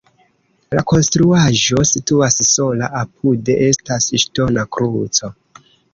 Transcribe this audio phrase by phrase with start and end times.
[0.75, 5.31] La konstruaĵo situas sola, apude estas ŝtona kruco.